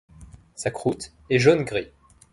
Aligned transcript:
Sa 0.55 0.71
croûte 0.71 1.13
est 1.29 1.37
jaune-gris. 1.37 1.91